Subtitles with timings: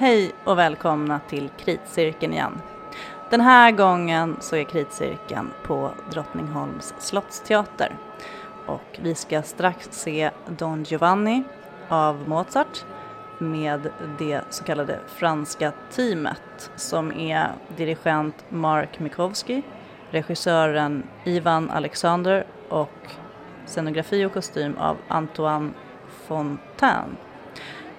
[0.00, 2.60] Hej och välkomna till Kritcirkeln igen.
[3.30, 7.96] Den här gången så är Kritcirkeln på Drottningholms slottsteater
[8.66, 11.42] och vi ska strax se Don Giovanni
[11.88, 12.84] av Mozart
[13.38, 19.62] med det så kallade franska teamet som är dirigent Mark Mikowski,
[20.10, 23.10] regissören Ivan Alexander och
[23.66, 25.74] scenografi och kostym av Antoine
[26.26, 27.16] Fontaine.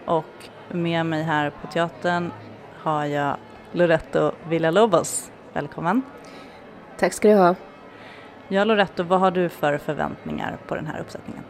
[0.06, 2.32] Och med mig här på teatern
[2.78, 3.38] har jag
[3.72, 5.32] Loretto Villalobos.
[5.54, 6.02] Välkommen!
[6.98, 7.56] Tack ska du ha.
[8.48, 11.44] Ja, Loretto, vad har du för förväntningar på den här uppsättningen?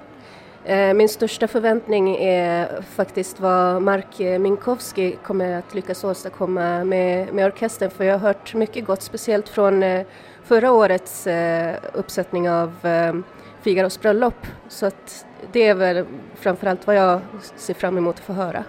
[0.65, 7.45] Eh, min största förväntning är faktiskt vad Mark Minkowski kommer att lyckas åstadkomma med, med
[7.45, 10.05] orkestern för jag har hört mycket gott, speciellt från eh,
[10.43, 12.73] förra årets eh, uppsättning av
[13.61, 14.47] Figaros bröllop.
[14.67, 17.21] Så att det är väl framförallt vad jag
[17.55, 18.63] ser fram emot att få höra.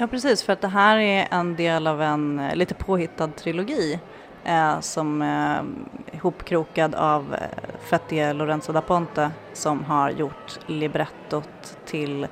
[0.00, 4.00] Ja precis, för att det här är en del av en eh, lite påhittad trilogi
[4.44, 5.64] eh, som är eh,
[6.16, 12.26] ihopkrokad av eh, fettige Fettie Lorenzo da Ponte som har gjort librettot till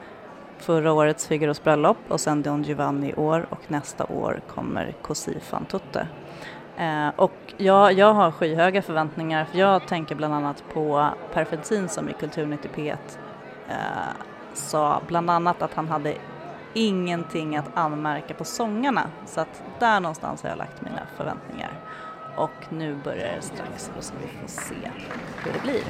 [0.58, 5.40] förra årets Figaros bröllop och sen Don Giovanni i år och nästa år kommer Così
[5.40, 6.08] fan tutte.
[6.76, 11.88] Eh, och jag, jag har skyhöga förväntningar för jag tänker bland annat på Per Fälldin
[11.88, 12.96] som i Kulturnytt i P1
[13.68, 13.76] eh,
[14.52, 16.14] sa bland annat att han hade
[16.76, 21.72] ingenting att anmärka på sångarna så att där någonstans har jag lagt mina förväntningar.
[22.36, 24.90] Och nu börjar det strax och så vi får se
[25.44, 25.82] hur det blir.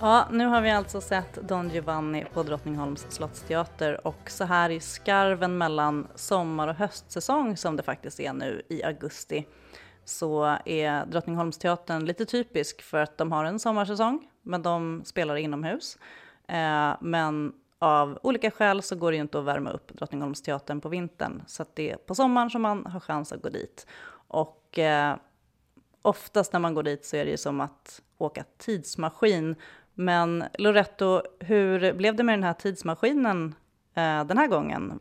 [0.00, 4.80] Ja, nu har vi alltså sett Don Giovanni på Drottningholms slottsteater och så här i
[4.80, 9.46] skarven mellan sommar och höstsäsong som det faktiskt är nu i augusti
[10.04, 15.98] så är Drottningholmsteatern lite typisk för att de har en sommarsäsong men de spelar inomhus.
[16.48, 20.88] Eh, men av olika skäl så går det ju inte att värma upp Drottningholmsteatern på
[20.88, 23.86] vintern så att det är på sommaren som man har chans att gå dit.
[24.28, 25.16] Och eh,
[26.02, 29.56] oftast när man går dit så är det ju som att åka tidsmaskin
[29.98, 33.54] men Loretto, hur blev det med den här tidsmaskinen
[33.94, 35.00] eh, den här gången?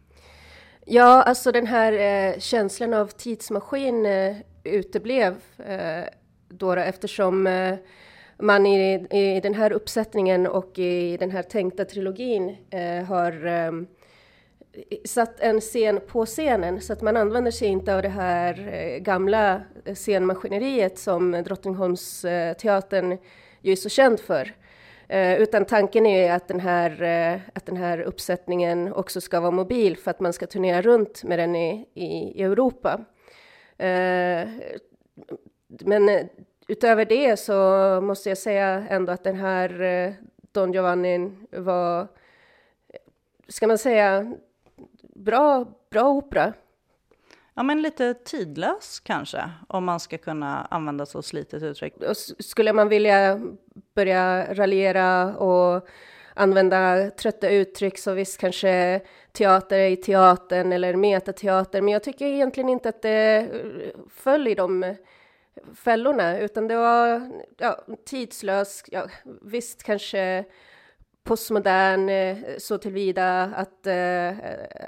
[0.86, 6.04] Ja, alltså den här eh, känslan av tidsmaskin eh, uteblev eh,
[6.50, 7.76] då eftersom eh,
[8.40, 13.72] man i, i den här uppsättningen och i den här tänkta trilogin eh, har eh,
[15.06, 18.98] satt en scen på scenen så att man använder sig inte av det här eh,
[19.00, 19.62] gamla
[19.96, 23.18] scenmaskineriet som Drottningholmsteatern
[23.62, 24.54] ju är så känd för.
[25.10, 29.52] Eh, utan tanken är att den, här, eh, att den här uppsättningen också ska vara
[29.52, 32.06] mobil för att man ska turnera runt med den i, i,
[32.40, 33.06] i Europa.
[33.78, 34.50] Eh,
[35.68, 36.26] men eh,
[36.68, 37.54] utöver det så
[38.02, 40.14] måste jag säga ändå att den här eh,
[40.52, 43.00] Don Giovanni var, eh,
[43.48, 44.34] ska man säga,
[45.02, 46.54] bra, bra opera.
[47.58, 51.94] Ja, men lite tidlös kanske, om man ska kunna använda så slitet uttryck.
[51.98, 53.42] Och skulle man vilja
[53.96, 55.88] börja raljera och
[56.34, 59.02] använda trötta uttryck så visst kanske
[59.32, 64.56] teater i teatern eller metateater, men jag tycker egentligen inte att det eh, föll i
[64.56, 64.96] de
[65.76, 69.08] fällorna, utan det var ja, tidslös, ja,
[69.42, 70.46] visst kanske
[71.24, 74.30] postmodern eh, så tillvida att, eh,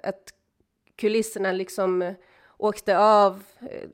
[0.03, 0.33] att
[0.95, 2.15] kulisserna liksom
[2.59, 3.43] åkte av,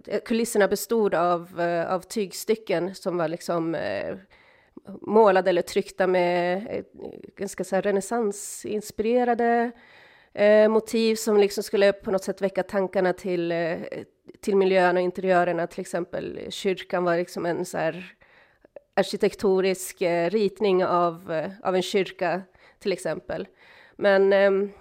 [0.07, 4.17] eh, kulisserna bestod av, eh, av tygstycken som var liksom eh,
[5.01, 6.83] målade eller tryckta med
[7.35, 9.71] ganska så här renässansinspirerade
[10.69, 13.53] motiv som liksom skulle på något sätt väcka tankarna till,
[14.41, 15.67] till miljön och interiörerna.
[15.67, 18.15] Till exempel kyrkan var liksom en så här
[18.93, 22.41] arkitektonisk ritning av, av en kyrka
[22.79, 23.47] till exempel.
[23.95, 24.71] Men ehm,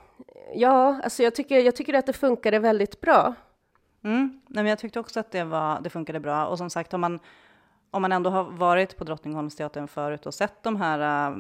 [0.55, 3.35] ja, alltså jag tycker, jag tycker att det funkade väldigt bra.
[4.05, 4.41] Mm.
[4.47, 6.47] Nej, men jag tyckte också att det, var, det funkade bra.
[6.47, 7.19] Och som sagt, om man,
[7.91, 11.37] om man ändå har varit på Drottningholmsteatern förut och sett de här äh,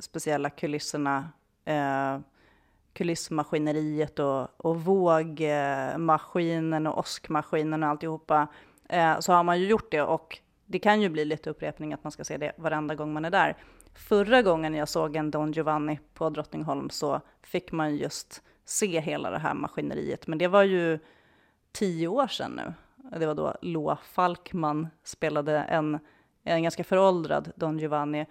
[0.00, 1.28] speciella kulisserna,
[1.64, 2.18] äh,
[2.92, 8.48] kulissmaskineriet och, och vågmaskinen och åskmaskinen och alltihopa,
[8.88, 10.02] äh, så har man ju gjort det.
[10.02, 13.24] Och det kan ju bli lite upprepning att man ska se det varenda gång man
[13.24, 13.56] är där.
[13.94, 19.30] Förra gången jag såg en Don Giovanni på Drottningholm så fick man just se hela
[19.30, 20.26] det här maskineriet.
[20.26, 20.98] Men det var ju
[21.72, 22.72] tio år sedan nu.
[23.18, 25.98] Det var då Loa Falkman spelade en,
[26.42, 28.26] en ganska föråldrad Don Giovanni.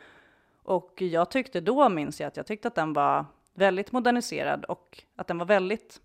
[0.64, 5.04] Och jag tyckte då, minns jag, att jag tyckte att den var väldigt moderniserad och
[5.16, 6.02] att den var väldigt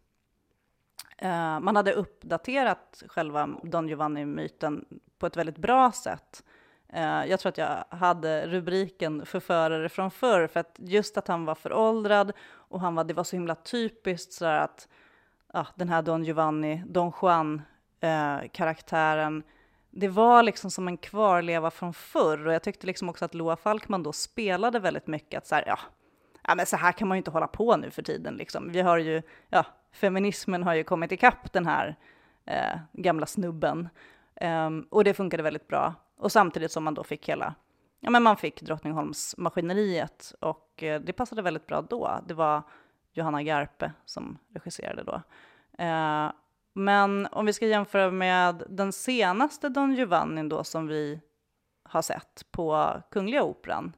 [1.19, 4.85] eh, man hade uppdaterat själva Don Giovanni-myten
[5.19, 6.45] på ett väldigt bra sätt.
[6.89, 11.45] Eh, jag tror att jag hade rubriken förförare från förr, för att just att han
[11.45, 14.89] var föråldrad och han var, det var så himla typiskt så att
[15.55, 19.45] ja, den här Don Giovanni, Don Juan-karaktären, eh,
[19.91, 23.56] det var liksom som en kvarleva från förr och jag tyckte liksom också att Loa
[23.56, 25.79] Falkman då spelade väldigt mycket att så här, ja,
[26.43, 28.73] ja men så här kan man ju inte hålla på nu för tiden liksom.
[28.73, 31.97] Vi har ju, ja, feminismen har ju kommit ikapp den här
[32.47, 33.89] eh, gamla snubben
[34.41, 35.95] um, och det funkade väldigt bra.
[36.19, 37.55] Och samtidigt som man då fick hela,
[38.01, 42.21] ja men man fick Drottningholmsmaskineriet och eh, det passade väldigt bra då.
[42.27, 42.62] Det var
[43.15, 45.23] Johanna Garpe som regisserade då.
[45.85, 46.33] Eh,
[46.73, 51.21] men om vi ska jämföra med den senaste Don Giovanni då som vi
[51.83, 53.93] har sett på Kungliga Operan.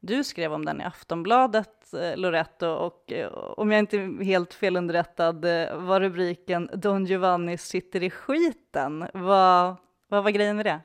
[0.00, 4.54] Du skrev om den i Aftonbladet, eh, Loretto, och eh, om jag inte är helt
[4.54, 9.06] felunderrättad eh, var rubriken Don Giovanni sitter i skiten.
[9.14, 9.76] Vad,
[10.08, 10.80] vad var grejen med det?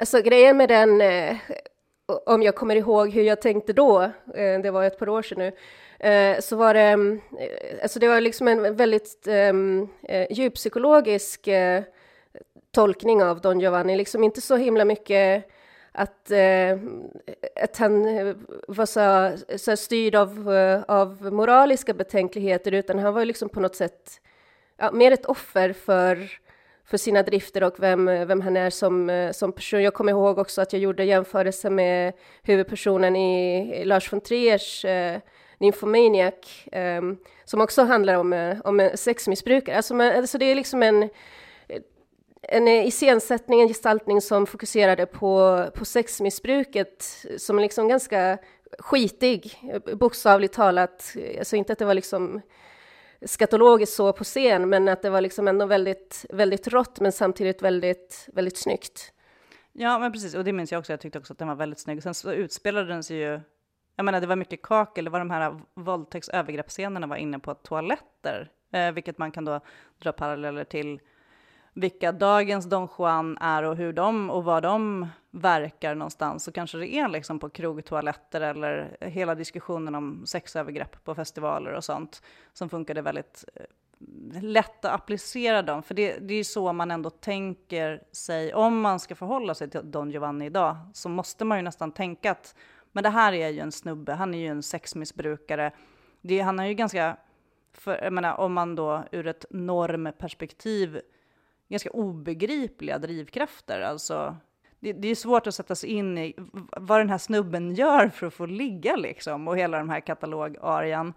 [0.00, 1.36] Alltså grejen med den, eh,
[2.26, 4.02] om jag kommer ihåg hur jag tänkte då,
[4.34, 5.52] eh, det var ett par år sedan nu,
[6.00, 11.82] eh, så var det, eh, alltså det var liksom en väldigt ehm, eh, djuppsykologisk eh,
[12.72, 15.44] tolkning av Don Giovanni, liksom inte så himla mycket
[15.92, 16.78] att, eh,
[17.62, 18.34] att han eh,
[18.68, 23.76] var så, så styrd av, eh, av moraliska betänkligheter, utan han var liksom på något
[23.76, 24.20] sätt
[24.76, 26.28] ja, mer ett offer för
[26.86, 29.82] för sina drifter och vem, vem han är som, som person.
[29.82, 32.12] Jag kommer ihåg också att jag gjorde jämförelse med
[32.42, 35.20] huvudpersonen i Lars von Triers eh,
[35.58, 36.34] Nymphomaniac,
[36.66, 39.76] um, ehm, som också handlar om, eh, om sexmissbrukare.
[39.76, 41.08] Alltså, man, alltså det är liksom en,
[42.42, 48.38] en eh, iscensättning, en gestaltning som fokuserade på, på sexmissbruket, som liksom ganska
[48.78, 49.58] skitig,
[49.96, 51.16] bokstavligt talat.
[51.38, 52.40] Alltså inte att det var liksom
[53.24, 57.62] skatologiskt så på scen, men att det var liksom ändå väldigt, väldigt rått, men samtidigt
[57.62, 59.12] väldigt, väldigt snyggt.
[59.72, 60.92] Ja, men precis, och det minns jag också.
[60.92, 62.02] Jag tyckte också att den var väldigt snygg.
[62.02, 63.40] Sen så utspelade den sig ju,
[63.96, 67.54] jag menar, det var mycket kakel, det var de här våldtäkts övergreppsscenerna var inne på
[67.54, 69.60] toaletter, eh, vilket man kan då
[69.98, 71.00] dra paralleller till
[71.74, 76.78] vilka dagens Don Juan är och hur de och var de verkar någonstans så kanske
[76.78, 82.68] det är liksom på krogtoaletter eller hela diskussionen om sexövergrepp på festivaler och sånt som
[82.68, 85.82] funkade väldigt eh, lätt att applicera dem.
[85.82, 89.70] För det, det är ju så man ändå tänker sig, om man ska förhålla sig
[89.70, 92.54] till Don Giovanni idag, så måste man ju nästan tänka att
[92.94, 95.72] men det här är ju en snubbe, han är ju en sexmissbrukare.
[96.20, 97.16] Det, han har ju ganska,
[97.72, 101.00] för, jag menar, om man då ur ett normperspektiv
[101.68, 103.80] ganska obegripliga drivkrafter.
[103.80, 104.36] Alltså,
[104.80, 106.34] det, det, är svårt att sätta sig in i
[106.76, 111.14] vad den här snubben gör för att få ligga liksom och hela den här katalogarian.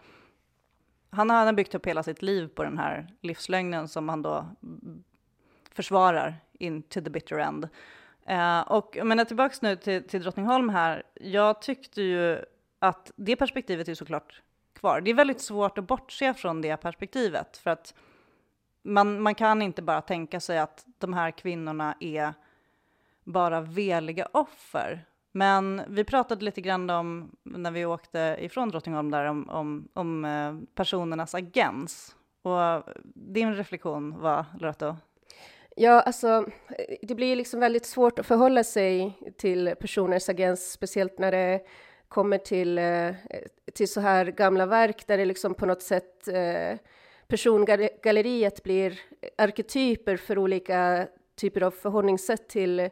[1.10, 4.22] Han har, han har byggt upp hela sitt liv på den här livslögnen som han
[4.22, 4.46] då
[5.74, 7.70] försvarar in to the bitter end.
[8.30, 11.04] Uh, och men tillbaks nu till, till Drottningholm här.
[11.14, 12.40] Jag tyckte ju
[12.80, 14.42] att det perspektivet är såklart
[14.74, 15.02] kvar.
[15.02, 17.94] Det är väldigt svårt att bortse från det perspektivet för att
[18.82, 22.34] man, man kan inte bara tänka sig att de här kvinnorna är
[23.24, 25.06] bara veliga offer.
[25.32, 30.26] Men vi pratade lite grann om, när vi åkte ifrån Drottningholm där, om, om, om
[30.26, 32.16] eh, personernas agens.
[32.42, 34.96] Och eh, din reflektion var, Loretto?
[35.80, 36.46] Ja, alltså,
[37.02, 41.62] det blir liksom väldigt svårt att förhålla sig till personers agens, speciellt när det
[42.08, 43.12] kommer till, eh,
[43.74, 46.78] till så här gamla verk där det liksom på något sätt eh,
[47.28, 49.00] persongalleriet blir
[49.38, 52.90] arketyper för olika typer av förhållningssätt till,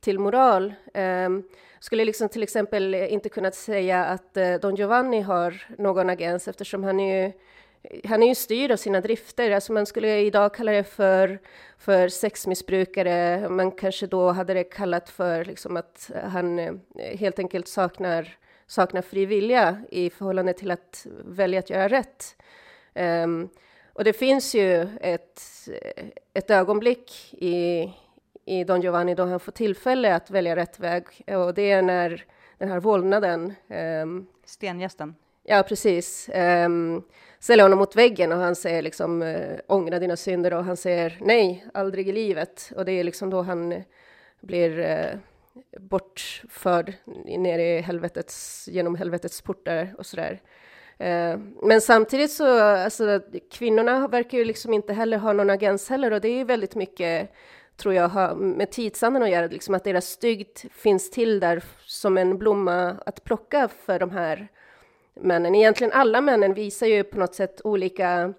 [0.00, 0.74] till moral.
[0.94, 1.48] Um,
[1.80, 6.84] skulle liksom till exempel inte kunnat säga att eh, Don Giovanni har någon agens eftersom
[6.84, 7.32] han är ju
[8.04, 11.38] han är ju styrd av sina drifter, alltså man skulle idag kalla det för,
[11.78, 16.74] för sexmissbrukare, man kanske då hade det kallat för liksom att han eh,
[17.18, 22.36] helt enkelt saknar, saknar fri vilja i förhållande till att välja att göra rätt.
[22.94, 23.48] Um,
[23.92, 25.42] och det finns ju ett,
[26.34, 27.92] ett ögonblick i,
[28.44, 32.24] i Don Giovanni då han får tillfälle att välja rätt väg och det är när
[32.58, 33.54] den här vålnaden...
[34.02, 35.14] Um, Stengästen?
[35.50, 36.30] Ja, precis.
[36.34, 37.02] Um,
[37.38, 41.18] ställer honom mot väggen och han säger liksom uh, ångra dina synder och han säger
[41.20, 42.72] nej, aldrig i livet.
[42.76, 43.82] Och det är liksom då han eh,
[44.40, 45.18] blir uh,
[45.80, 46.92] bortförd
[47.24, 50.40] ner i helvetets, genom helvetets portar och sådär.
[50.98, 56.12] Eh, men samtidigt så, alltså kvinnorna verkar ju liksom inte heller ha någon agens heller
[56.12, 57.30] och det är ju väldigt mycket
[57.76, 62.18] tror jag har med tidsandan att göra, liksom att deras stygd finns till där som
[62.18, 64.48] en blomma att plocka för de här
[65.20, 65.54] männen.
[65.54, 68.34] Egentligen alla männen visar ju på något sätt olika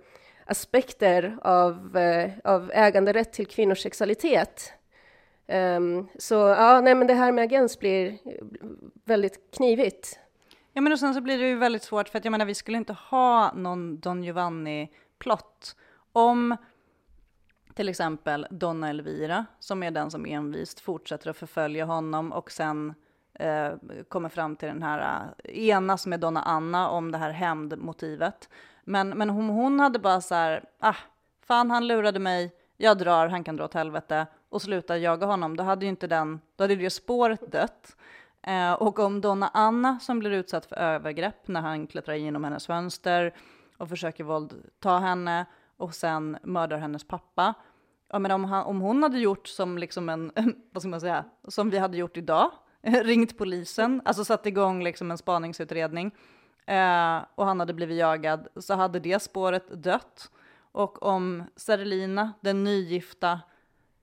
[0.45, 4.73] aspekter av, eh, av äganderätt till kvinnors sexualitet.
[5.47, 8.17] Um, så ja, nej men det här med agens blir
[9.05, 10.19] väldigt knivigt.
[10.73, 12.55] Ja men och sen så blir det ju väldigt svårt för att jag menar vi
[12.55, 15.75] skulle inte ha någon Don Giovanni-plott
[16.11, 16.57] om
[17.73, 22.93] till exempel Donna Elvira som är den som envist fortsätter att förfölja honom och sen
[23.39, 23.73] eh,
[24.07, 28.49] kommer fram till den här eh, enas med Donna Anna om det här hämndmotivet.
[28.83, 30.95] Men, men hon, hon hade bara så här, ah,
[31.47, 35.57] fan han lurade mig, jag drar, han kan dra åt helvete och sluta jaga honom,
[35.57, 37.95] då hade ju inte den, då hade det spåret dött.
[38.41, 42.67] Eh, och om Donna Anna som blir utsatt för övergrepp när han klättrar genom hennes
[42.67, 43.33] fönster
[43.77, 45.45] och försöker våldta henne
[45.77, 47.53] och sen mördar hennes pappa.
[48.09, 50.31] Ja, men om, han, om hon hade gjort som liksom en,
[50.71, 52.51] vad ska man säga, som vi hade gjort idag,
[53.03, 56.15] ringt polisen, alltså satt igång liksom en spaningsutredning
[56.65, 60.31] eh, och han hade blivit jagad så hade det spåret dött.
[60.71, 63.39] Och om Serlina, den nygifta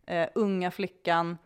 [0.06, 1.38] eh, unga flickan,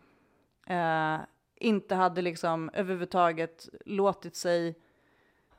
[0.67, 1.17] eh,
[1.55, 4.75] inte hade liksom överhuvudtaget låtit sig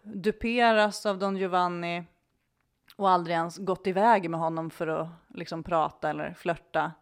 [0.03, 2.05] duperas av Don Giovanni
[2.97, 6.93] och aldrig ens gått iväg med honom för att liksom prata eller flörta.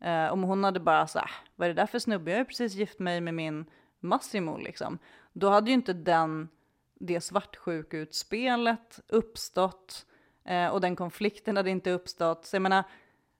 [0.00, 2.30] Eh, om hon hade bara så ah, vad är det där för snubbe?
[2.30, 3.64] Jag har ju precis gift mig med min
[4.00, 4.98] Massimo liksom.
[5.32, 6.48] Då hade ju inte den,
[6.94, 10.06] det svartsjukutspelet uppstått
[10.44, 12.46] eh, och den konflikten hade inte uppstått.
[12.46, 12.84] Så jag menar,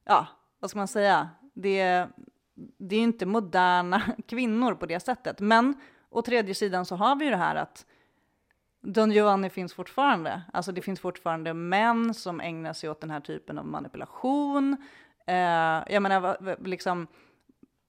[0.04, 0.26] ja,
[0.58, 1.30] vad ska man säga?
[1.54, 2.06] Det,
[2.54, 5.40] det är ju inte moderna kvinnor på det sättet.
[5.40, 5.74] Men
[6.10, 7.86] å tredje sidan så har vi ju det här att
[8.80, 10.42] Don Giovanni finns fortfarande.
[10.52, 14.76] Alltså det finns fortfarande män som ägnar sig åt den här typen av manipulation.
[15.26, 17.06] Eh, jag menar, liksom,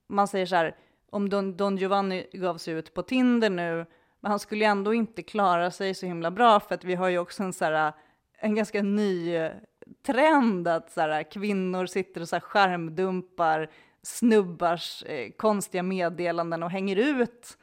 [0.07, 0.75] man säger så här,
[1.09, 3.85] om Don, Don Giovanni gav sig ut på Tinder nu,
[4.19, 7.09] men han skulle ju ändå inte klara sig så himla bra för att vi har
[7.09, 7.93] ju också en, så här,
[8.37, 9.51] en ganska ny eh,
[10.05, 13.69] trend att så här, kvinnor sitter och så här, skärmdumpar
[14.01, 17.57] snubbars eh, konstiga meddelanden och hänger ut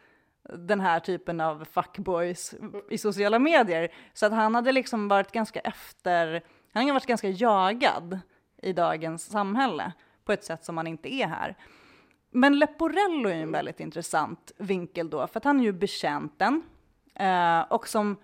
[0.55, 2.55] den här typen av fuckboys
[2.91, 3.93] i sociala medier.
[4.15, 8.21] Så att han hade liksom varit ganska efter, han har varit ganska jagad
[8.63, 9.93] i dagens samhälle
[10.25, 11.57] på ett sätt som han inte är här.
[12.37, 16.63] Men Leporello är en väldigt intressant vinkel då, för att han är ju betjänten
[17.15, 18.17] eh, och som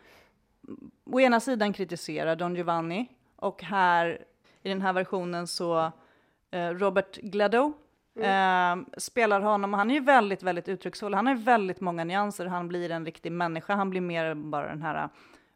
[1.05, 4.25] å ena sidan kritiserar Don Giovanni och här
[4.63, 5.93] i den här versionen så
[6.51, 7.73] eh, Robert Gladow
[8.17, 8.79] Mm.
[8.79, 11.15] Eh, spelar honom, han är ju väldigt, väldigt uttrycksfull.
[11.15, 12.47] Han har ju väldigt många nyanser.
[12.47, 13.75] Han blir en riktig människa.
[13.75, 15.09] Han blir mer bara den här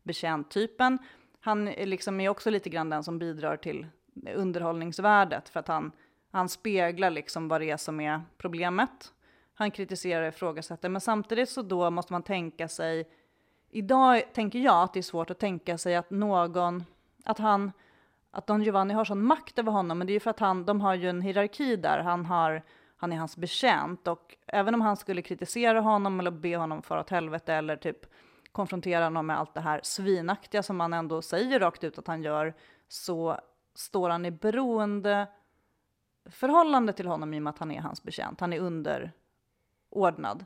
[0.02, 0.98] betjänt-typen.
[1.40, 3.86] Han är liksom är också lite grann den som bidrar till
[4.34, 5.92] underhållningsvärdet för att han,
[6.36, 9.12] han speglar liksom vad det är som är problemet.
[9.54, 13.08] Han kritiserar och ifrågasätter, men samtidigt så då måste man tänka sig,
[13.70, 16.84] idag tänker jag att det är svårt att tänka sig att någon,
[17.24, 17.72] att han
[18.30, 20.64] att Don Giovanni har sån makt över honom, men det är ju för att han,
[20.64, 21.98] de har ju en hierarki där.
[21.98, 22.62] Han, har,
[22.96, 27.00] han är hans betjänt och även om han skulle kritisera honom eller be honom fara
[27.00, 28.06] åt helvete eller typ
[28.52, 32.22] konfrontera honom med allt det här svinaktiga som han ändå säger rakt ut att han
[32.22, 32.54] gör,
[32.88, 33.40] så
[33.74, 35.26] står han i beroende
[36.30, 38.40] förhållande till honom i och med att han är hans betjänt.
[38.40, 40.44] Han är underordnad.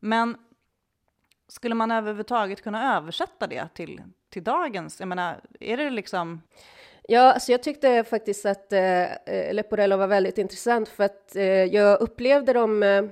[0.00, 0.36] Men
[1.48, 5.00] skulle man överhuvudtaget kunna översätta det till, till dagens?
[5.00, 6.42] Jag menar, är det liksom...
[7.08, 11.44] Ja, alltså jag tyckte faktiskt att eh, eh Leporello var väldigt intressant för att eh,
[11.44, 13.04] jag upplevde dem eh,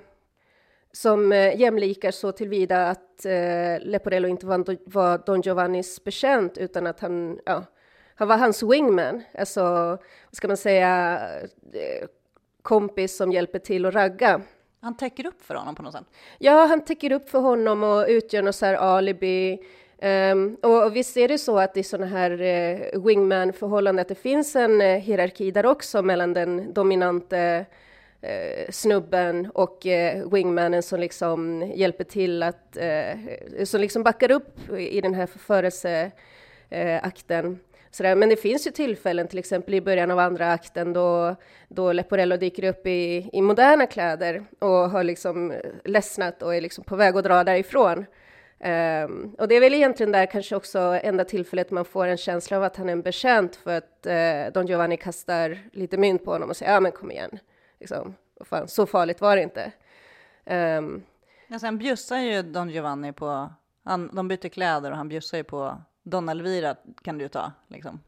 [0.92, 6.87] som eh, jämlikar så tillvida att eh, Leporello inte var, var Don Giovannis betjänt utan
[6.87, 7.64] att han, ja,
[8.18, 9.98] han var hans wingman, alltså vad
[10.32, 11.20] ska man säga,
[11.72, 12.08] eh,
[12.62, 14.40] kompis som hjälper till att ragga.
[14.80, 16.04] Han täcker upp för honom på något sätt?
[16.38, 19.58] Ja, han täcker upp för honom och utgör något så här alibi
[20.02, 24.14] Um, och, och visst är det så att i sådana här uh, wingman-förhållanden att det
[24.14, 27.66] finns en uh, hierarki där också mellan den dominante
[28.25, 29.87] uh, snubben och
[30.32, 32.78] wingmanen som liksom hjälper till att,
[33.64, 37.58] som liksom backar upp i den här förförelseakten.
[37.90, 38.14] Sådär.
[38.14, 41.37] Men det finns ju tillfällen, till exempel i början av andra akten, då,
[41.68, 46.61] då Leporello dyker upp i, i moderna kläder och har liksom eh, ledsnat och är
[46.61, 48.07] liksom på väg att dra därifrån.
[48.61, 52.57] Um, och det är väl egentligen där kanske också enda tillfället man får en känsla
[52.57, 56.33] av att han är en betjänt för att uh, Don Giovanni kastar lite mynt på
[56.33, 57.38] honom och säger ja men kom igen,
[57.80, 58.14] liksom,
[58.45, 59.73] fan, så farligt var det inte.
[60.45, 60.85] Ehm.
[60.85, 61.02] Um,
[61.47, 63.52] ja, sen bjussar ju Don Giovanni på,
[63.85, 68.00] han, de byter kläder och han bjussar ju på Donna Elvira kan du ta liksom.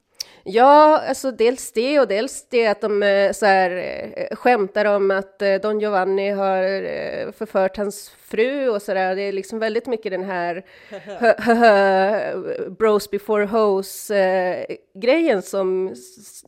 [0.45, 3.71] Ja, alltså dels det och dels det att de eh, så här,
[4.17, 9.17] eh, skämtar om att eh, Don Giovanni har förfört hans fru och så där.
[9.17, 10.65] Det är liksom väldigt mycket den här
[12.71, 14.11] bros before hoes
[14.95, 15.95] grejen som,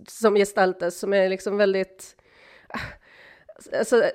[0.08, 2.16] som gestaltas som är liksom väldigt
[3.78, 4.10] Alltså,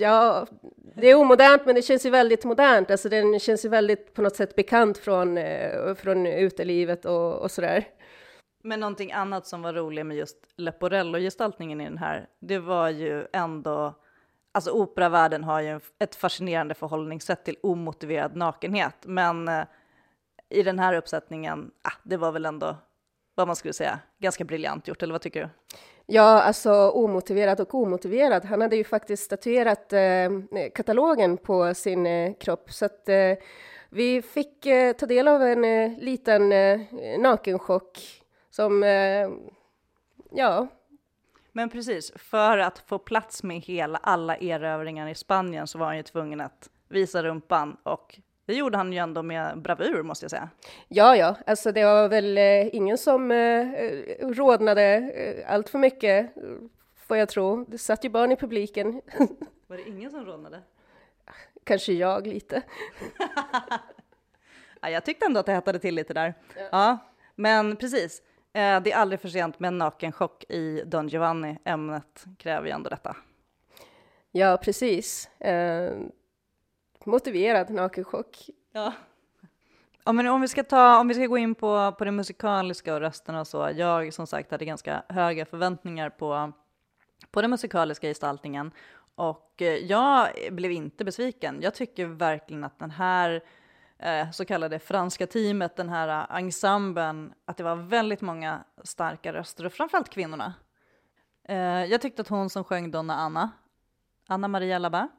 [0.00, 0.46] ja,
[0.94, 2.90] det är omodernt, men det känns ju väldigt modernt.
[2.90, 7.50] Alltså, den känns ju väldigt på något sätt bekant från, eh, från utelivet och, och
[7.50, 7.84] sådär.
[8.62, 13.26] Men någonting annat som var roligt med just Leporello-gestaltningen i den här, det var ju
[13.32, 13.94] ändå,
[14.52, 19.64] alltså operavärlden har ju ett fascinerande förhållningssätt till omotiverad nakenhet, men eh,
[20.48, 22.76] i den här uppsättningen, ah, det var väl ändå
[23.34, 25.48] vad man skulle säga, ganska briljant gjort, eller vad tycker du?
[26.12, 28.44] Ja, alltså omotiverad och omotiverad.
[28.44, 30.30] Han hade ju faktiskt statuerat eh,
[30.74, 33.32] katalogen på sin eh, kropp, så att eh,
[33.88, 36.80] vi fick eh, ta del av en eh, liten eh,
[37.18, 37.98] nakenchock
[38.50, 39.28] som, eh,
[40.30, 40.66] ja.
[41.52, 45.96] Men precis, för att få plats med hela, alla erövringar i Spanien så var han
[45.96, 50.30] ju tvungen att visa rumpan och det gjorde han ju ändå med bravur måste jag
[50.30, 50.48] säga.
[50.88, 53.66] Ja, ja, alltså det var väl eh, ingen som eh,
[54.20, 56.34] rodnade eh, allt för mycket,
[56.96, 57.64] får jag tro.
[57.64, 59.02] Det satt ju barn i publiken.
[59.66, 60.62] Var det ingen som rodnade?
[61.64, 62.62] Kanske jag lite.
[64.80, 66.34] ja, jag tyckte ändå att det hettade till lite där.
[66.56, 66.98] Ja, ja
[67.34, 68.22] men precis.
[68.52, 71.58] Eh, det är aldrig för sent med en nakenchock i Don Giovanni.
[71.64, 73.16] Ämnet kräver ju ändå detta.
[74.32, 75.26] Ja, precis.
[75.40, 75.92] Eh,
[77.06, 78.36] motiverad nakenchock.
[78.72, 78.92] Ja.
[80.04, 82.94] ja, men om vi ska ta, om vi ska gå in på, på det musikaliska
[82.94, 83.70] och rösterna och så.
[83.76, 86.52] Jag som sagt hade ganska höga förväntningar på,
[87.30, 88.70] på den musikaliska gestaltningen
[89.20, 91.58] och eh, jag blev inte besviken.
[91.62, 93.42] Jag tycker verkligen att den här
[93.98, 99.66] eh, så kallade franska teamet, den här ensemblen, att det var väldigt många starka röster
[99.66, 100.54] och framförallt kvinnorna.
[101.48, 103.50] Eh, jag tyckte att hon som sjöng Donna Anna,
[104.28, 105.10] Anna Maria Labat,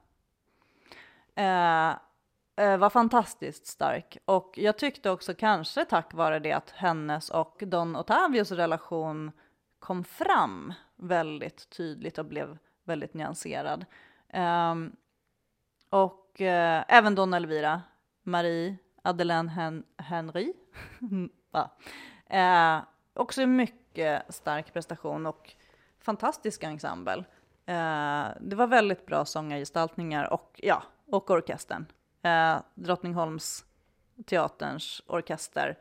[1.35, 1.89] Eh,
[2.65, 7.63] eh, var fantastiskt stark och jag tyckte också kanske tack vare det att hennes och
[7.65, 9.31] Don Otavios relation
[9.79, 13.85] kom fram väldigt tydligt och blev väldigt nyanserad.
[14.33, 14.95] Um,
[15.89, 17.81] och uh, även Don Elvira
[18.23, 20.53] Marie Madeleine Hen Henry.
[21.51, 21.77] ja.
[22.37, 25.55] eh, också mycket stark prestation och
[25.99, 27.23] fantastisk ensemble.
[27.65, 31.85] Eh, det var väldigt bra sångargestaltningar och, ja, och orkestern.
[32.21, 33.65] Eh, Drottningholms
[34.25, 35.77] teaterns orkester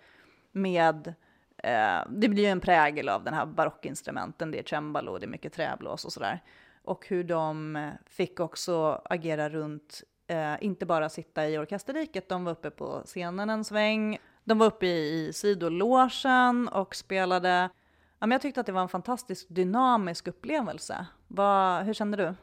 [0.53, 1.15] med
[1.57, 5.29] eh, det blir ju en prägel av den här barockinstrumenten, det är cembalo, det är
[5.29, 6.43] mycket träblås och sådär.
[6.85, 12.45] Och hur de eh, fick också agera runt eh, inte bara sitta i orkesterriket, de
[12.45, 14.19] var uppe på scenen en sväng.
[14.45, 17.71] De var uppe i, i sidologen och spelade.
[18.19, 21.07] Ja, men jag tyckte att det var en fantastisk dynamisk upplevelse.
[21.29, 22.35] Va, hur kände du?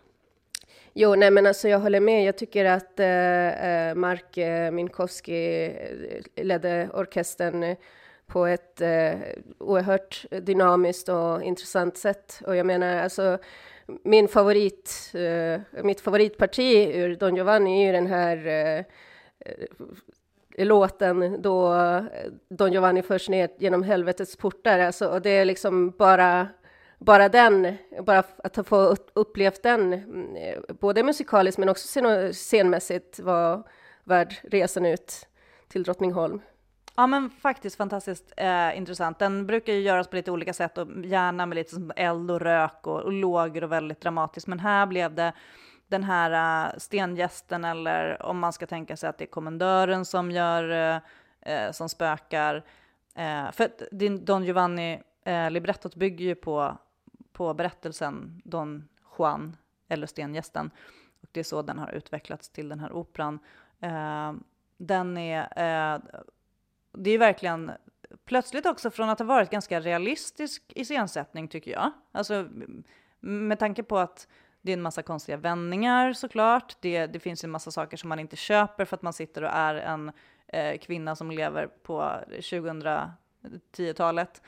[0.93, 2.23] Jo, nej men alltså jag håller med.
[2.23, 7.75] Jag tycker att eh, eh Mark eh, Minkowski eh, ledde orkestern
[8.27, 9.19] på ett eh,
[9.57, 12.41] oerhört dynamiskt och intressant sätt.
[12.45, 13.37] Och jag menar, alltså
[14.03, 21.41] min favorit, eh, mitt favoritparti ur Don Giovanni är ju den här eh, eh låten
[21.41, 21.75] då
[22.49, 24.79] Don Giovanni förs ner genom helvetets portar.
[24.79, 26.47] Alltså, och det är liksom bara,
[26.97, 31.87] bara den, bara att ha fått upplevt den, mm, både musikaliskt men också
[32.33, 33.63] scenmässigt, var
[34.03, 35.27] värd resan ut
[35.67, 36.41] till Drottningholm.
[36.95, 39.19] Ja men faktiskt fantastiskt eh, intressant.
[39.19, 42.41] Den brukar ju göras på lite olika sätt och gärna med lite som eld och
[42.41, 44.47] rök och, och lågor och väldigt dramatiskt.
[44.47, 45.33] Men här blev det
[45.87, 46.31] den här
[46.65, 51.01] uh, stengästen eller om man ska tänka sig att det är kommendören som gör, uh,
[51.53, 52.55] uh, som spökar.
[53.19, 56.77] Uh, för din Don Giovanni, uh, librettot bygger ju på,
[57.37, 60.71] på berättelsen Don Juan eller stengästen.
[61.21, 63.39] Och det är så den har utvecklats till den här operan.
[63.79, 64.33] Eh,
[64.77, 65.99] den är eh,
[66.93, 67.71] det är verkligen
[68.25, 71.91] plötsligt också från att ha varit ganska realistisk iscensättning tycker jag.
[72.11, 72.47] Alltså
[73.19, 74.27] med tanke på att
[74.61, 76.77] det är en massa konstiga vändningar såklart.
[76.79, 79.51] Det, det finns en massa saker som man inte köper för att man sitter och
[79.53, 80.11] är en
[80.47, 84.41] eh, kvinna som lever på 2010-talet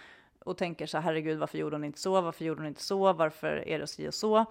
[0.46, 2.22] och tänker så här, herregud, varför gjorde hon inte så?
[2.22, 3.14] Varför gjorde hon inte så?
[3.14, 4.46] Varför är det si och så?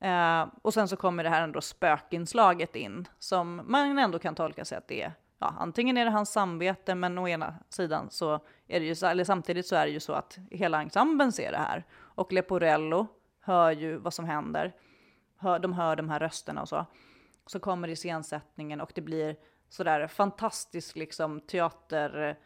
[0.00, 4.64] Eh, och sen så kommer det här ändå spökinslaget in som man ändå kan tolka
[4.64, 8.40] sig att det är ja, antingen är det hans samvete, men å ena sidan så
[8.66, 11.52] är det ju så, eller samtidigt så är det ju så att hela ensemblen ser
[11.52, 11.84] det här.
[11.94, 13.06] Och Leporello
[13.40, 14.72] hör ju vad som händer.
[15.36, 16.86] Hör, de hör de här rösterna och så.
[17.46, 19.36] Så kommer iscensättningen och det blir
[19.68, 22.38] sådär fantastiskt, liksom teater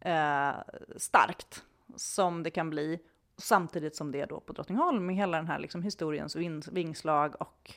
[0.00, 0.52] eh,
[0.96, 1.64] starkt
[1.96, 2.98] som det kan bli,
[3.36, 7.74] samtidigt som det är då på Drottningholm med hela den här liksom historiens vingslag och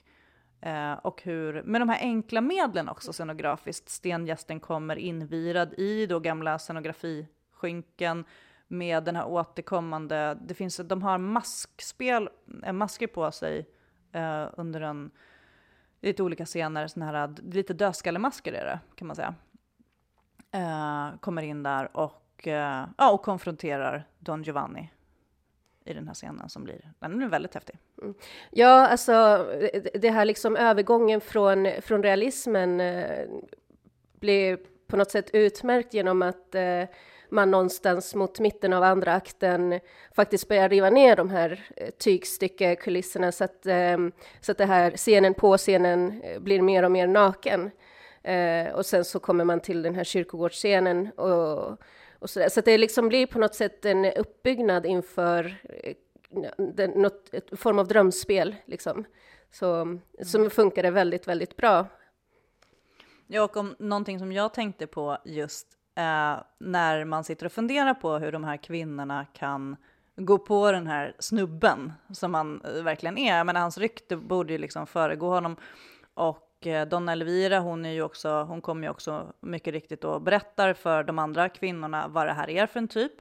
[0.65, 3.89] Eh, och hur, med de här enkla medlen också scenografiskt.
[3.89, 8.25] Stengästen kommer invirad i då gamla scenografiskynken
[8.67, 12.29] med den här återkommande, det finns, de har maskspel,
[12.63, 13.69] eh, masker på sig
[14.11, 15.11] eh, under en,
[16.01, 19.35] lite olika scener, såna här, lite dödskallemasker är det kan man säga.
[20.51, 24.91] Eh, kommer in där och, och, eh, ja, och konfronterar Don Giovanni
[25.85, 27.77] i den här scenen som blir, den är väldigt häftig.
[28.01, 28.13] Mm.
[28.51, 29.45] Ja, alltså
[29.93, 33.27] det här liksom övergången från, från realismen eh,
[34.19, 36.83] blir på något sätt utmärkt genom att eh,
[37.29, 39.79] man någonstans mot mitten av andra akten
[40.15, 43.97] faktiskt börjar riva ner de här eh, tygstyckekulisserna så att, eh,
[44.41, 47.71] så att det här scenen på scenen eh, blir mer och mer naken.
[48.23, 51.77] Eh, och sen så kommer man till den här kyrkogårdsscenen och
[52.25, 55.95] och så, så det liksom blir på något sätt en uppbyggnad inför eh,
[56.57, 59.05] den, något, ett form av drömspel, liksom.
[59.51, 60.01] Så, mm.
[60.23, 61.87] som funkade väldigt, väldigt bra.
[63.27, 67.93] Ja, och om någonting som jag tänkte på just eh, när man sitter och funderar
[67.93, 69.75] på hur de här kvinnorna kan
[70.15, 73.43] gå på den här snubben som han eh, verkligen är.
[73.43, 75.55] Men hans rykte borde ju liksom föregå honom.
[76.13, 80.21] Och Eh, Donna Elvira, hon, är ju också, hon kommer ju också mycket riktigt och
[80.21, 83.11] berättar för de andra kvinnorna vad det här är för en typ.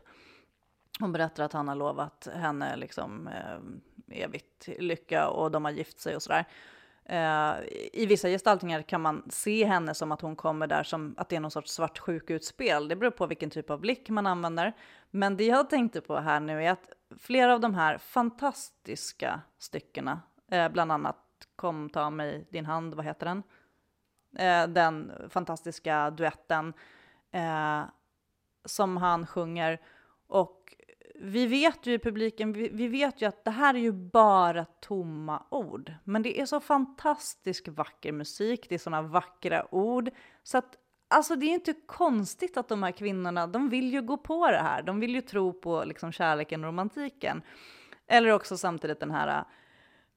[1.00, 6.00] Hon berättar att han har lovat henne liksom eh, evigt lycka och de har gift
[6.00, 6.44] sig och sådär.
[7.04, 7.54] Eh,
[7.92, 11.36] I vissa gestaltningar kan man se henne som att hon kommer där som att det
[11.36, 12.88] är någon sorts svartsjukutspel.
[12.88, 14.72] Det beror på vilken typ av blick man använder.
[15.10, 16.88] Men det jag tänkte på här nu är att
[17.20, 21.16] flera av de här fantastiska styckena, eh, bland annat
[21.56, 23.42] Kom ta mig din hand, vad heter den?
[24.36, 26.72] Eh, den fantastiska duetten
[27.30, 27.82] eh,
[28.64, 29.80] som han sjunger.
[30.26, 30.76] Och
[31.14, 34.64] vi vet ju i publiken, vi, vi, vet ju att det här är ju bara
[34.64, 35.94] tomma ord.
[36.04, 40.10] Men det är så fantastiskt vacker musik, det är sådana vackra ord.
[40.42, 40.76] Så att
[41.08, 44.62] alltså det är inte konstigt att de här kvinnorna, de vill ju gå på det
[44.62, 44.82] här.
[44.82, 47.42] De vill ju tro på liksom kärleken och romantiken.
[48.06, 49.44] Eller också samtidigt den här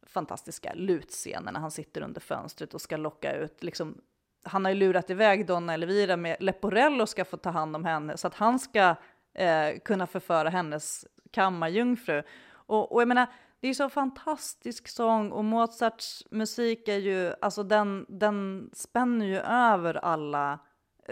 [0.10, 4.02] fantastiska lutscenen när han sitter under fönstret och ska locka ut, liksom,
[4.44, 8.18] han har ju lurat iväg Donna Elvira med Leporello ska få ta hand om henne
[8.18, 8.96] så att han ska
[9.34, 12.24] eh, kunna förföra hennes kammarjungfru.
[12.50, 13.28] Och, och jag menar,
[13.60, 19.38] det är så fantastisk sång och Mozarts musik är ju, alltså den, den spänner ju
[19.40, 20.60] över alla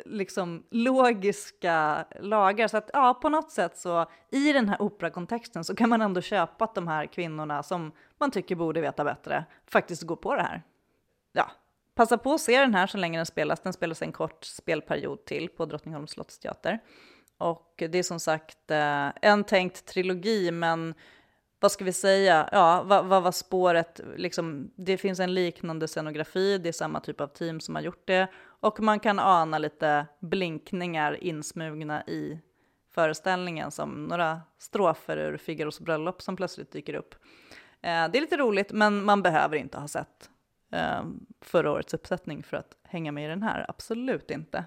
[0.05, 2.67] liksom logiska lagar.
[2.67, 6.21] Så att ja, på något sätt så i den här operakontexten så kan man ändå
[6.21, 10.41] köpa att de här kvinnorna som man tycker borde veta bättre faktiskt går på det
[10.41, 10.63] här.
[11.31, 11.51] Ja,
[11.95, 13.59] passa på att se den här så länge den spelas.
[13.59, 16.79] Den spelas en kort spelperiod till på Drottningholms slottsteater.
[17.37, 20.93] Och det är som sagt eh, en tänkt trilogi, men
[21.65, 26.57] vad ska vi säga, ja, vad, vad var spåret, liksom, det finns en liknande scenografi,
[26.57, 28.27] det är samma typ av team som har gjort det,
[28.59, 32.39] och man kan ana lite blinkningar insmugna i
[32.91, 37.15] föreställningen som några strofer ur Figaros bröllop som plötsligt dyker upp.
[37.81, 40.29] Eh, det är lite roligt, men man behöver inte ha sett
[40.71, 41.03] eh,
[41.41, 44.65] förra årets uppsättning för att hänga med i den här, absolut inte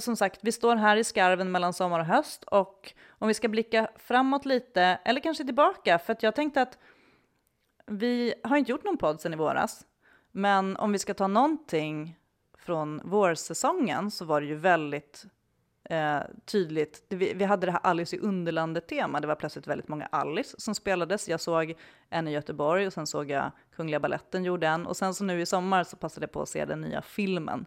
[0.00, 3.48] som sagt, vi står här i skarven mellan sommar och höst och om vi ska
[3.48, 6.78] blicka framåt lite, eller kanske tillbaka, för att jag tänkte att
[7.86, 9.86] vi har inte gjort någon podd sedan i våras,
[10.32, 12.18] men om vi ska ta någonting
[12.58, 15.26] från vårsäsongen så var det ju väldigt
[15.84, 17.02] eh, tydligt.
[17.08, 19.20] Vi, vi, hade det här Alice i Underlandet-tema.
[19.20, 21.28] Det var plötsligt väldigt många Alice som spelades.
[21.28, 21.74] Jag såg
[22.10, 24.86] en i Göteborg och sen såg jag Kungliga Balletten gjorde en.
[24.86, 27.66] Och sen så nu i sommar så passade jag på att se den nya filmen.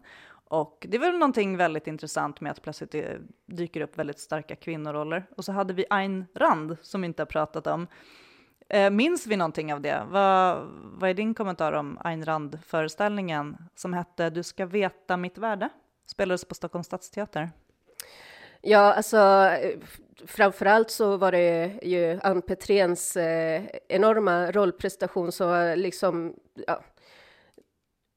[0.52, 4.56] Och det är väl någonting väldigt intressant med att plötsligt det dyker upp väldigt starka
[4.56, 5.26] kvinnoroller.
[5.36, 7.86] Och så hade vi Ayn Rand som vi inte har pratat om.
[8.68, 10.02] Eh, minns vi någonting av det?
[10.10, 15.68] Vad, vad är din kommentar om Ayn Rand-föreställningen som hette Du ska veta mitt värde?
[16.06, 17.50] Spelades på Stockholms stadsteater.
[18.60, 19.50] Ja, alltså
[20.26, 26.34] framförallt så var det ju Ann Petréns eh, enorma rollprestation så liksom,
[26.66, 26.82] ja,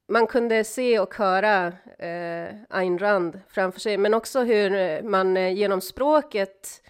[0.08, 1.68] man kunde se och höra
[2.00, 6.82] eh, Ayn Rand framför sig, men också hur man eh, genom språket,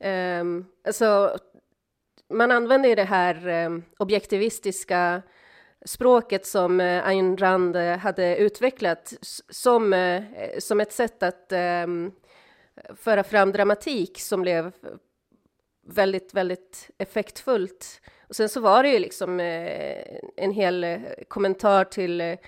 [0.00, 0.44] eh,
[0.86, 1.38] alltså
[2.30, 5.22] man använder det här eh, objektivistiska
[5.84, 9.14] språket som eh, Ayn Rand eh, hade utvecklat
[9.48, 10.22] som, eh,
[10.58, 12.12] som ett sätt att ehm,
[12.96, 14.72] föra fram dramatik som blev
[15.86, 18.00] väldigt, väldigt effektfullt.
[18.28, 19.40] Och sen så var det ju liksom
[20.36, 22.38] en hel kommentar till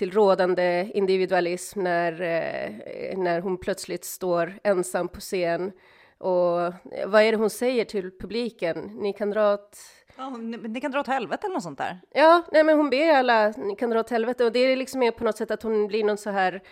[0.00, 5.72] till rådande individualism när, eh, när hon plötsligt står ensam på scen.
[6.18, 6.72] Och
[7.06, 8.98] vad är det hon säger till publiken?
[9.00, 9.78] Ni kan dra åt...
[10.16, 12.00] Ja, ni, ni kan dra åt helvete eller något sånt där?
[12.14, 14.44] Ja, nej men hon ber alla, ni kan dra åt helvete.
[14.44, 16.62] Och det är liksom är på något sätt att hon blir någon så här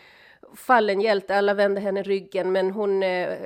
[0.54, 1.36] fallen hjälte.
[1.36, 3.38] Alla vänder henne ryggen, men hon eh,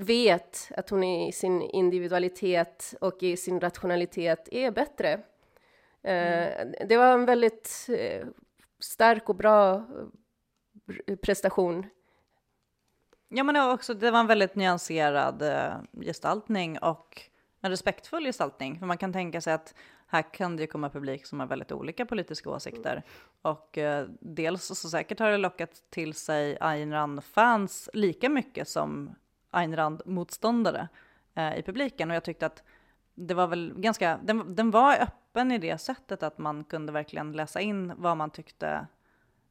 [0.00, 5.20] vet att hon i sin individualitet och i sin rationalitet är bättre.
[6.02, 6.74] Mm.
[6.88, 8.26] Det var en väldigt eh,
[8.78, 9.74] stark och bra
[11.06, 11.86] eh, prestation.
[13.28, 15.42] Ja, men det var, också, det var en väldigt nyanserad
[15.92, 17.22] gestaltning och
[17.60, 18.78] en respektfull gestaltning.
[18.78, 19.74] För man kan tänka sig att
[20.06, 23.02] här kan det ju komma publik som har väldigt olika politiska åsikter.
[23.42, 29.14] Och eh, dels så säkert har det lockat till sig Ayn Rand-fans lika mycket som
[29.50, 30.88] Ayn Rand-motståndare
[31.34, 32.10] eh, i publiken.
[32.10, 32.62] Och jag tyckte att
[33.14, 37.32] det var väl ganska, den, den var öppen i det sättet att man kunde verkligen
[37.32, 38.86] läsa in vad man tyckte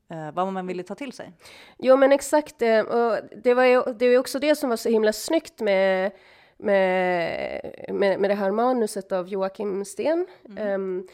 [0.10, 1.34] eh, vad man ville ta till sig.
[1.78, 2.62] Jo, men exakt.
[2.62, 6.12] Eh, och det var ju det var också det som var så himla snyggt med,
[6.58, 10.28] med, med, med det här manuset av Joakim Sten.
[10.46, 10.74] Mm.
[10.74, 11.08] Um,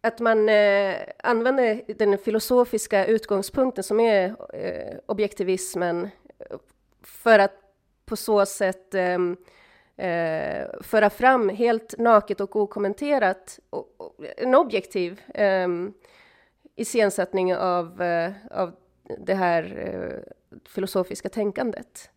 [0.00, 6.10] att man eh, använder den filosofiska utgångspunkten som är eh, objektivismen
[7.02, 7.61] för att
[8.12, 15.20] på så sätt eh, eh, föra fram helt naket och okommenterat och, och, en objektiv
[15.34, 15.68] eh,
[16.76, 18.72] iscensättning av, eh, av
[19.18, 22.10] det här eh, filosofiska tänkandet.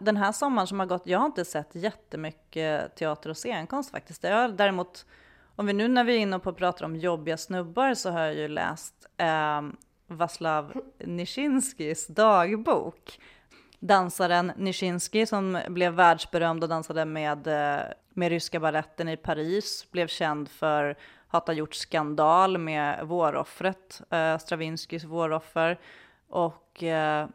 [0.00, 4.24] Den här, sommaren som har gått, jag har inte sett jättemycket teater och scenkonst faktiskt.
[4.24, 5.06] Jag har däremot,
[5.56, 8.34] om vi nu när vi är inne och pratar om jobbiga snubbar så har jag
[8.34, 9.62] ju läst eh,
[10.16, 13.18] Vaslav Nischinskis dagbok
[13.82, 20.06] dansaren Nischinski som blev världsberömd och dansade med, eh, med ryska balletten i Paris, blev
[20.06, 20.96] känd för
[21.28, 25.80] att ha gjort skandal med våroffret, eh, äh, Stravinskys våroffer.
[26.28, 27.28] Och eh,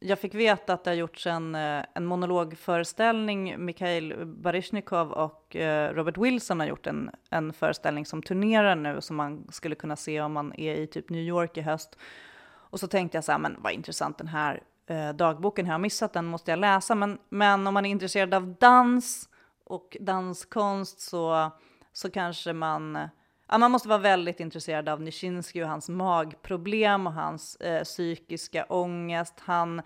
[0.00, 3.64] jag fick veta att det har gjorts en, eh, en monologföreställning.
[3.64, 9.16] Mikhail Baryshnikov och eh, Robert Wilson har gjort en, en föreställning som turnerar nu som
[9.16, 11.98] man skulle kunna se om man är i typ New York i höst.
[12.42, 15.78] Och så tänkte jag så här, men vad intressant den här eh, dagboken, jag har
[15.78, 16.94] missat den måste jag läsa.
[16.94, 19.28] Men, men om man är intresserad av dans
[19.64, 21.50] och danskonst så,
[21.92, 22.98] så kanske man
[23.52, 28.64] Ja, man måste vara väldigt intresserad av Nijinsky och hans magproblem och hans eh, psykiska
[28.64, 29.34] ångest.
[29.40, 29.82] Han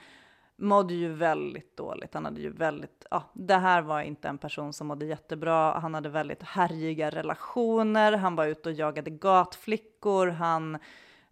[0.57, 2.15] mådde ju väldigt dåligt.
[2.15, 5.79] Han hade ju väldigt, ja, det här var inte en person som mådde jättebra.
[5.79, 8.13] Han hade väldigt härjiga relationer.
[8.13, 10.27] Han var ute och jagade gatflickor.
[10.27, 10.75] Han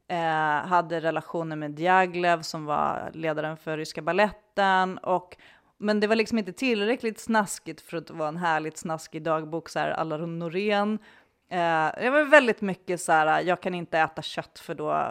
[0.09, 5.37] eh, hade relationer med Diaglev som var ledaren för ryska balletten och
[5.79, 9.79] men det var liksom inte tillräckligt snaskigt för att vara en härligt snaskig dagbok så
[9.79, 10.99] här alla Norén.
[11.53, 15.11] Eh, det var väldigt mycket så här, jag kan inte äta kött för då eh,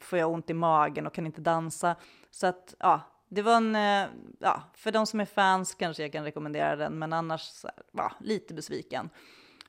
[0.00, 1.96] får jag ont i magen och kan inte dansa.
[2.30, 6.12] Så att ja, det var en, eh, ja, för de som är fans kanske jag
[6.12, 9.10] kan rekommendera den, men annars här, ja, lite besviken.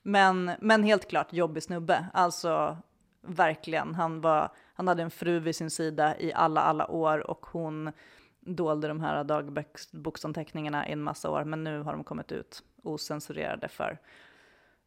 [0.02, 2.76] Men, men helt klart jobbig snubbe, alltså
[3.22, 3.94] verkligen.
[3.94, 7.92] Han, var, han hade en fru vid sin sida i alla, alla år och hon
[8.40, 13.68] dolde de här dagboksanteckningarna i en massa år, men nu har de kommit ut osensurerade
[13.68, 13.98] för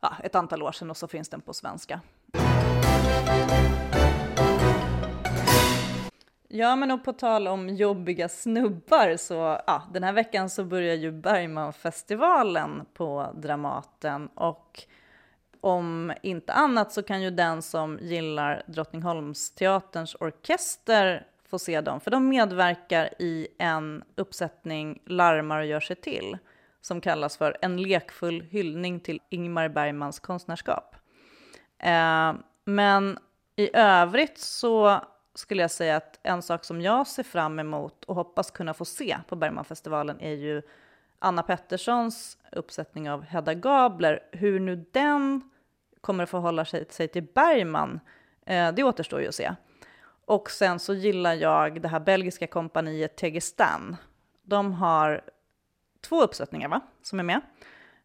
[0.01, 2.01] ja, ett antal år sedan och så finns den på svenska.
[6.47, 9.33] Ja, men och på tal om jobbiga snubbar så
[9.67, 14.83] ja, den här veckan så börjar ju Bergmanfestivalen på Dramaten och
[15.61, 22.11] om inte annat så kan ju den som gillar Drottningholmsteaterns orkester få se dem, för
[22.11, 26.37] de medverkar i en uppsättning Larmar och gör sig till
[26.81, 30.95] som kallas för En lekfull hyllning till Ingmar Bergmans konstnärskap.
[31.79, 32.33] Eh,
[32.65, 33.19] men
[33.55, 35.01] i övrigt så
[35.35, 38.85] skulle jag säga att en sak som jag ser fram emot och hoppas kunna få
[38.85, 40.61] se på Bergmanfestivalen är ju
[41.19, 44.19] Anna Petterssons uppsättning av Hedda Gabler.
[44.31, 45.49] Hur nu den
[46.01, 47.99] kommer att förhålla sig, sig till Bergman,
[48.45, 49.55] eh, det återstår ju att se.
[50.25, 53.95] Och sen så gillar jag det här belgiska kompaniet Tegestan.
[54.43, 55.21] De har
[56.01, 57.41] två uppsättningar va, som är med.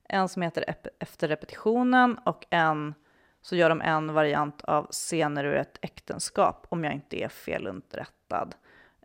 [0.08, 0.64] En som heter
[0.98, 2.94] Efter repetitionen och en
[3.42, 8.54] så gör de en variant av Scener ur ett äktenskap, om jag inte är felunderrättad.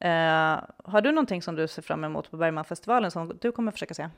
[0.02, 3.94] Eh, har du någonting som du ser fram emot på Bergmanfestivalen som du kommer försöka
[3.94, 4.10] se?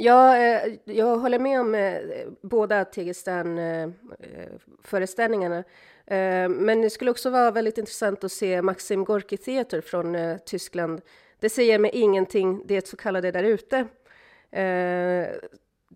[0.00, 1.98] Ja, eh, jag håller med om eh,
[2.42, 5.64] båda Tegestan-föreställningarna.
[6.06, 9.80] Eh, eh, eh, men det skulle också vara väldigt intressant att se Maxim Gorki Theater
[9.80, 11.00] från eh, Tyskland.
[11.38, 13.86] Det säger mig ingenting, det så kallade där ute.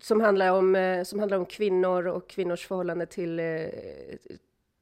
[0.01, 3.67] som, handlar om, eh, som handlar om kvinnor och kvinnors förhållande till, eh,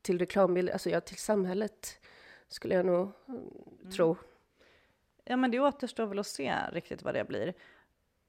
[0.01, 1.99] till reklambilder, alltså ja, till samhället,
[2.47, 3.91] skulle jag nog mm.
[3.91, 4.15] tro.
[5.23, 7.53] Ja, men det återstår väl att se riktigt vad det blir.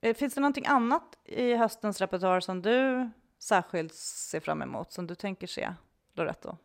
[0.01, 5.07] Eh, finns det någonting annat i höstens repertoar som du särskilt ser fram emot, som
[5.07, 5.75] du tänker se,
[6.15, 6.57] Loretto?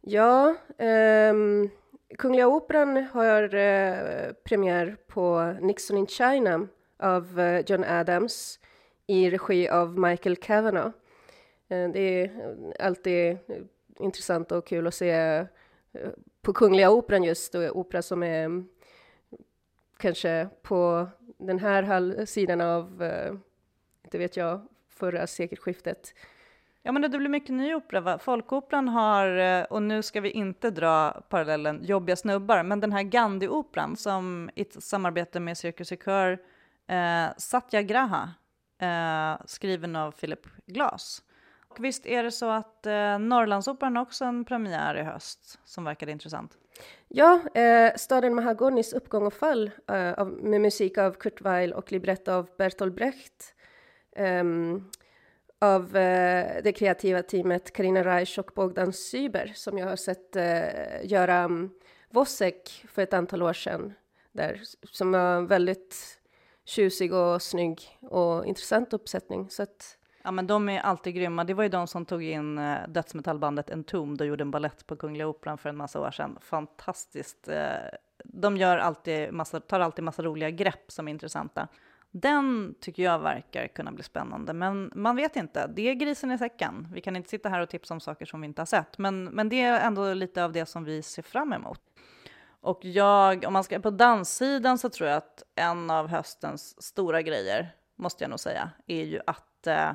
[0.00, 1.70] Ja, um,
[2.16, 6.68] Kungliga Operan har eh, premiär på Nixon in China
[6.98, 8.60] av eh, John Adams
[9.06, 10.92] i regi av Michael Kavanagh.
[11.68, 13.38] Eh, det är eh, alltid eh,
[13.98, 15.46] intressant och kul att se eh,
[16.42, 18.68] på Kungliga Operan just, och opera som är mm,
[19.96, 23.02] kanske på den här sidan av,
[24.04, 26.14] inte vet jag, förra sekelskiftet
[26.88, 28.00] Ja, men det blir mycket ny opera.
[28.00, 28.18] Va?
[28.18, 33.02] Folkoperan har, eh, och nu ska vi inte dra parallellen jobbiga snubbar, men den här
[33.02, 36.38] Gandhi-operan som i samarbete med Cirkus Kör,
[36.86, 38.30] eh, Satyagraha,
[38.80, 41.22] eh, skriven av Philip Glass.
[41.68, 45.84] Och visst är det så att eh, Norrlandsoperan har också en premiär i höst som
[45.84, 46.58] verkade intressant?
[47.08, 51.92] Ja, eh, staden Mahagonis uppgång och fall eh, av, med musik av Kurt Weill och
[51.92, 53.54] libretto av Bertolt Brecht.
[54.16, 54.90] Um,
[55.60, 61.10] av eh, det kreativa teamet Karina Reich och Bogdan Syber som jag har sett eh,
[61.10, 61.70] göra um,
[62.88, 63.94] för ett antal år sedan.
[64.32, 66.20] Där, som var väldigt
[66.64, 69.50] tjusig och snygg och intressant uppsättning.
[69.50, 71.44] Så att, Ja, men de är alltid grymma.
[71.44, 74.96] Det var ju de som tog in eh, dödsmetallbandet Entombed och gjorde en ballett på
[74.96, 76.38] Kungliga Operan för en massa år sedan.
[76.40, 77.48] Fantastiskt.
[77.48, 77.66] Eh,
[78.24, 81.68] de gör alltid massa, tar alltid massa roliga grepp som är intressanta.
[82.20, 85.66] Den tycker jag verkar kunna bli spännande, men man vet inte.
[85.66, 86.88] Det är grisen i säcken.
[86.92, 89.24] Vi kan inte sitta här och tipsa om saker som vi inte har sett, men,
[89.24, 91.80] men det är ändå lite av det som vi ser fram emot.
[92.60, 97.22] Och jag, om man ska på danssidan så tror jag att en av höstens stora
[97.22, 99.92] grejer, måste jag nog säga, är ju att eh,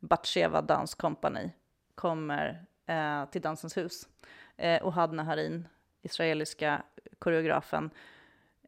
[0.00, 1.50] Batsheva Company
[1.94, 4.08] kommer eh, till Dansens hus.
[4.56, 5.68] Eh, och Hadna Harin,
[6.02, 6.82] israeliska
[7.18, 7.90] koreografen,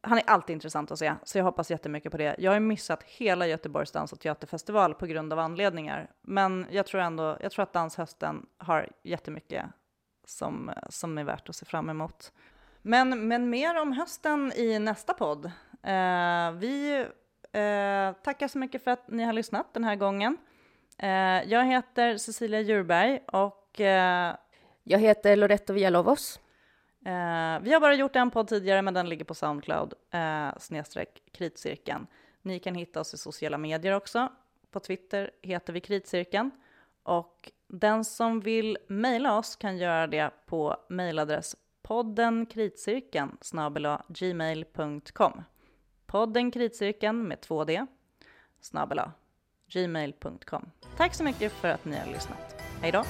[0.03, 2.35] han är alltid intressant att se, så jag hoppas jättemycket på det.
[2.37, 7.01] Jag har missat hela Göteborgs dans och teaterfestival på grund av anledningar, men jag tror
[7.01, 9.65] ändå, jag tror att danshösten har jättemycket
[10.25, 12.31] som, som är värt att se fram emot.
[12.81, 15.45] Men, men mer om hösten i nästa podd.
[15.83, 17.05] Eh, vi
[17.51, 20.37] eh, tackar så mycket för att ni har lyssnat den här gången.
[20.97, 21.09] Eh,
[21.51, 24.35] jag heter Cecilia Djurberg och eh,
[24.83, 26.39] jag heter Loretto Villalobos.
[27.05, 31.21] Eh, vi har bara gjort en podd tidigare, men den ligger på Soundcloud, eh, snedstreck
[31.31, 32.07] kritcirkeln.
[32.41, 34.29] Ni kan hitta oss i sociala medier också.
[34.71, 36.51] På Twitter heter vi kritcirkeln.
[37.03, 43.37] Och den som vill mejla oss kan göra det på mejladress podden kritcirkeln
[44.07, 45.43] gmail.com.
[46.05, 47.87] Podden kritcirkeln med 2D
[48.61, 49.11] snabela
[49.67, 50.71] gmail.com.
[50.97, 52.61] Tack så mycket för att ni har lyssnat.
[52.81, 53.03] Hej då!